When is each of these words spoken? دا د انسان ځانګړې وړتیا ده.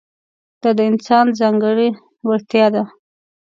دا 0.61 0.69
د 0.77 0.79
انسان 0.89 1.25
ځانګړې 1.39 1.87
وړتیا 2.27 2.65
ده. 2.73 2.83